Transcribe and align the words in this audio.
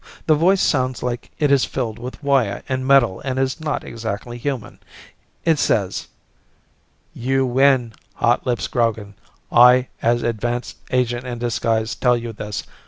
The 0.25 0.33
voice 0.33 0.63
sounds 0.63 1.03
like 1.03 1.29
it 1.37 1.51
is 1.51 1.63
filled 1.63 1.99
with 1.99 2.23
wire 2.23 2.63
and 2.67 2.87
metal 2.87 3.19
and 3.23 3.37
is 3.37 3.59
not 3.61 3.83
exactly 3.83 4.39
human. 4.39 4.79
It 5.45 5.59
says: 5.59 6.07
"_You 7.15 7.45
win, 7.47 7.93
Hotlips 8.15 8.65
Grogan. 8.67 9.13
I, 9.51 9.89
as 10.01 10.23
advance 10.23 10.73
agent 10.89 11.27
in 11.27 11.37
disguise, 11.37 11.93
tell 11.93 12.17
you 12.17 12.33
this. 12.33 12.63